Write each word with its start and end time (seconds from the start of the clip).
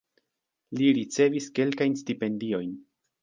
Li 0.79 0.87
ricevis 0.99 1.49
kelkajn 1.59 1.99
stipendiojn. 2.01 2.73